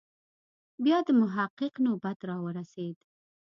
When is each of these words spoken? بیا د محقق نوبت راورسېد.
بیا 0.83 0.97
د 1.07 1.09
محقق 1.21 1.73
نوبت 1.85 2.17
راورسېد. 2.29 2.97